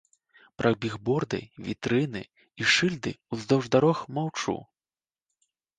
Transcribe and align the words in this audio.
Пра 0.61 0.71
бігборды, 0.85 1.39
вітрыны 1.67 2.23
і 2.63 2.73
шыльды 2.77 3.11
ўздоўж 3.39 3.65
дарог 3.79 3.97
маўчу. 4.19 4.61